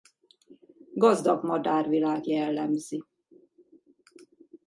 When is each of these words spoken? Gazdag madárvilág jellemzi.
Gazdag 0.93 1.43
madárvilág 1.43 2.25
jellemzi. 2.27 3.03